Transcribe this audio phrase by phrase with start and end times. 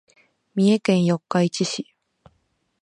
[0.55, 1.93] 三重県四日市市